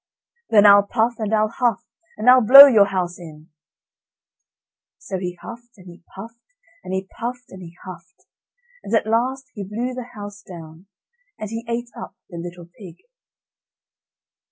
"Then 0.49 0.65
I'll 0.65 0.87
puff, 0.87 1.19
and 1.19 1.31
I'll 1.31 1.49
huff, 1.59 1.85
and 2.17 2.27
I'll 2.27 2.41
blow 2.41 2.65
your 2.65 2.87
house 2.87 3.19
in." 3.19 3.49
So 4.97 5.19
he 5.19 5.35
huffed, 5.39 5.77
and 5.77 5.85
he 5.85 6.01
puffed, 6.15 6.41
and 6.83 6.91
he 6.91 7.07
puffed, 7.19 7.45
and 7.51 7.61
he 7.61 7.77
huffed, 7.85 8.25
and 8.81 8.95
at 8.95 9.05
last 9.05 9.51
he 9.53 9.63
blew 9.63 9.93
the 9.93 10.15
house 10.15 10.41
down, 10.41 10.87
and 11.37 11.51
he 11.51 11.63
ate 11.69 11.89
up 11.95 12.15
the 12.31 12.39
little 12.39 12.65
pig. 12.79 12.97